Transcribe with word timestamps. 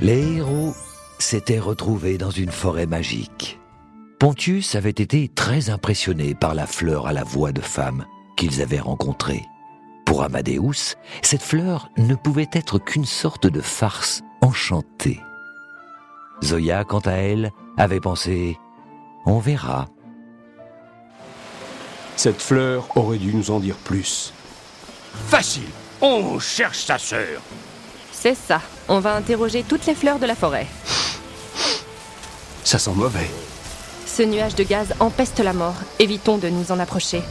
Les 0.00 0.36
héros 0.36 0.74
s'étaient 1.18 1.58
retrouvés 1.58 2.18
dans 2.18 2.30
une 2.30 2.50
forêt 2.50 2.86
magique. 2.86 3.58
Pontius 4.18 4.74
avait 4.74 4.90
été 4.90 5.28
très 5.28 5.70
impressionné 5.70 6.34
par 6.34 6.54
la 6.54 6.66
fleur 6.66 7.06
à 7.06 7.14
la 7.14 7.24
voix 7.24 7.52
de 7.52 7.62
femme 7.62 8.04
qu'ils 8.36 8.60
avaient 8.60 8.80
rencontrée. 8.80 9.42
Pour 10.04 10.22
Amadeus, 10.22 10.96
cette 11.22 11.42
fleur 11.42 11.88
ne 11.96 12.14
pouvait 12.14 12.50
être 12.52 12.78
qu'une 12.78 13.06
sorte 13.06 13.46
de 13.46 13.60
farce 13.62 14.22
enchantée. 14.42 15.20
Zoya, 16.44 16.84
quant 16.84 17.00
à 17.00 17.12
elle, 17.12 17.50
avait 17.78 18.00
pensé⁇ 18.00 18.52
On 19.24 19.38
verra⁇ 19.38 19.84
Cette 22.16 22.40
fleur 22.40 22.94
aurait 22.96 23.18
dû 23.18 23.34
nous 23.34 23.50
en 23.50 23.60
dire 23.60 23.76
plus. 23.76 24.34
Facile, 25.28 25.70
on 26.02 26.38
cherche 26.38 26.84
sa 26.84 26.98
sœur. 26.98 27.40
C'est 28.18 28.34
ça. 28.34 28.60
On 28.88 28.98
va 28.98 29.14
interroger 29.14 29.62
toutes 29.62 29.86
les 29.86 29.94
fleurs 29.94 30.18
de 30.18 30.26
la 30.26 30.34
forêt. 30.34 30.66
Ça 32.64 32.78
sent 32.78 32.92
mauvais. 32.94 33.30
Ce 34.06 34.22
nuage 34.22 34.54
de 34.54 34.64
gaz 34.64 34.94
empeste 35.00 35.40
la 35.40 35.52
mort. 35.52 35.74
Évitons 35.98 36.38
de 36.38 36.48
nous 36.48 36.72
en 36.72 36.78
approcher. 36.80 37.22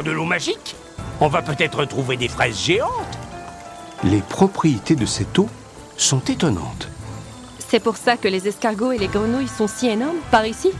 Encore 0.00 0.12
de 0.12 0.16
l'eau 0.16 0.24
magique 0.24 0.76
On 1.20 1.28
va 1.28 1.42
peut-être 1.42 1.84
trouver 1.84 2.16
des 2.16 2.28
fraises 2.28 2.58
géantes. 2.58 3.18
Les 4.02 4.22
propriétés 4.22 4.96
de 4.96 5.04
cette 5.04 5.38
eau 5.38 5.46
sont 5.98 6.20
étonnantes. 6.20 6.88
C'est 7.68 7.80
pour 7.80 7.98
ça 7.98 8.16
que 8.16 8.26
les 8.26 8.48
escargots 8.48 8.92
et 8.92 8.98
les 8.98 9.08
grenouilles 9.08 9.46
sont 9.46 9.68
si 9.68 9.88
énormes 9.88 10.20
par 10.30 10.46
ici 10.46 10.70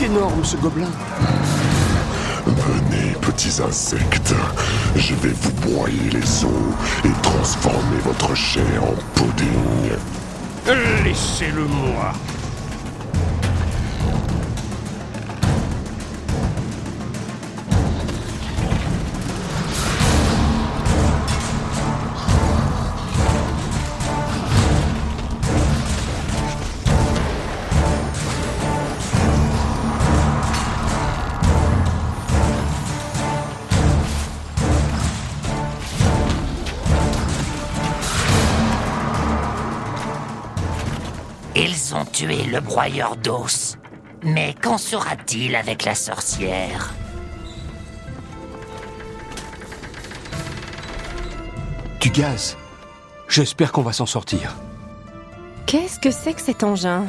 est 0.00 0.06
énorme 0.06 0.44
ce 0.44 0.56
gobelin. 0.56 0.90
Venez, 2.46 3.12
petits 3.20 3.60
insectes. 3.62 4.34
Je 4.96 5.14
vais 5.14 5.32
vous 5.40 5.52
broyer 5.68 6.10
les 6.10 6.44
os 6.44 6.50
et 7.04 7.22
transformer 7.22 7.98
votre 8.04 8.34
chair 8.34 8.82
en 8.82 8.94
pudding. 9.14 9.90
Laissez-le 11.04 11.64
moi. 11.64 12.12
Tué 42.20 42.44
le 42.44 42.60
broyeur 42.60 43.16
d'os. 43.16 43.78
Mais 44.22 44.54
qu'en 44.60 44.76
sera-t-il 44.76 45.56
avec 45.56 45.86
la 45.86 45.94
sorcière? 45.94 46.92
Du 51.98 52.10
gaz. 52.10 52.58
J'espère 53.26 53.72
qu'on 53.72 53.80
va 53.80 53.94
s'en 53.94 54.04
sortir. 54.04 54.54
Qu'est-ce 55.64 55.98
que 55.98 56.10
c'est 56.10 56.34
que 56.34 56.42
cet 56.42 56.62
engin? 56.62 57.06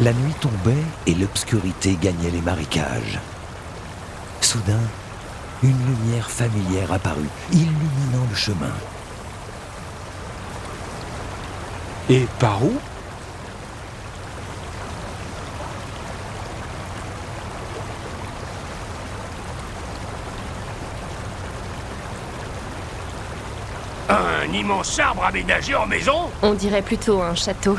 La 0.00 0.12
nuit 0.12 0.34
tombait 0.40 0.74
et 1.06 1.14
l'obscurité 1.14 1.96
gagnait 2.02 2.30
les 2.30 2.40
marécages. 2.40 3.20
Soudain, 4.40 4.80
une 5.62 5.78
lumière 5.86 6.28
familière 6.28 6.92
apparut, 6.92 7.28
illuminant 7.52 8.26
le 8.28 8.34
chemin. 8.34 8.72
Et 12.10 12.26
par 12.40 12.62
où? 12.62 12.72
Un 24.08 24.52
immense 24.52 24.98
arbre 24.98 25.24
aménagé 25.24 25.74
en 25.76 25.86
maison? 25.86 26.30
On 26.42 26.52
dirait 26.52 26.82
plutôt 26.82 27.22
un 27.22 27.34
château. 27.34 27.78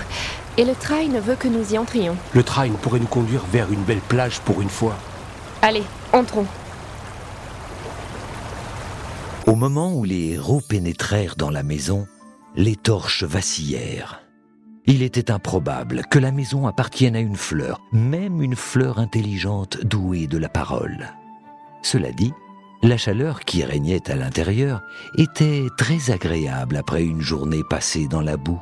Et 0.58 0.64
le 0.64 0.74
train 0.74 1.08
ne 1.08 1.20
veut 1.20 1.36
que 1.36 1.48
nous 1.48 1.74
y 1.74 1.78
entrions. 1.78 2.16
Le 2.34 2.44
train 2.44 2.70
pourrait 2.70 3.00
nous 3.00 3.08
conduire 3.08 3.44
vers 3.52 3.72
une 3.72 3.84
belle 3.84 4.00
plage 4.00 4.40
pour 4.40 4.62
une 4.62 4.70
fois. 4.70 4.96
Allez, 5.62 5.84
entrons. 6.14 6.46
Au 9.48 9.56
moment 9.56 9.94
où 9.94 10.04
les 10.04 10.34
héros 10.34 10.62
pénétrèrent 10.62 11.36
dans 11.36 11.50
la 11.50 11.64
maison, 11.64 12.08
les 12.56 12.76
torches 12.76 13.24
vacillèrent. 13.24 14.22
Il 14.88 15.02
était 15.02 15.32
improbable 15.32 16.04
que 16.10 16.20
la 16.20 16.32
maison 16.32 16.68
appartienne 16.68 17.16
à 17.16 17.20
une 17.20 17.36
fleur, 17.36 17.82
même 17.92 18.42
une 18.42 18.56
fleur 18.56 19.00
intelligente 19.00 19.84
douée 19.84 20.28
de 20.28 20.38
la 20.38 20.50
parole. 20.50 21.12
Cela 21.82 22.12
dit, 22.12 22.34
la 22.82 22.98
chaleur 22.98 23.42
qui 23.42 23.64
régnait 23.64 24.10
à 24.10 24.16
l'intérieur 24.16 24.82
était 25.18 25.68
très 25.78 26.12
agréable 26.12 26.78
après 26.78 27.04
une 27.04 27.22
journée 27.22 27.64
passée 27.68 28.08
dans 28.08 28.22
la 28.22 28.38
boue. 28.38 28.62